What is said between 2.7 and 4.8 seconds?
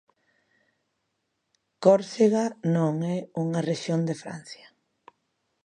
non é unha rexión de Francia.